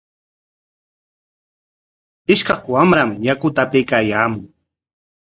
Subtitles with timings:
[2.33, 4.43] Ishkaq wamra yakuta apaykaayaamun.